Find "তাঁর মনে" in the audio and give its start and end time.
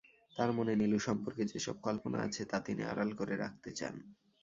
0.33-0.73